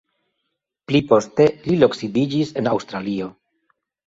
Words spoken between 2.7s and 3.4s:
Aŭstralio.